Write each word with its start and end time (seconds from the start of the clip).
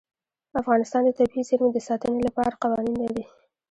افغانستان 0.61 1.01
د 1.05 1.09
طبیعي 1.17 1.43
زیرمې 1.49 1.69
د 1.73 1.79
ساتنې 1.87 2.21
لپاره 2.27 2.59
قوانین 2.63 2.95
لري. 3.03 3.23